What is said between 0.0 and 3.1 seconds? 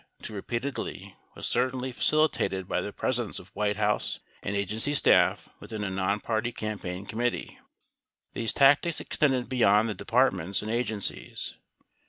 1216 repeatedly, was certainly facilitated by the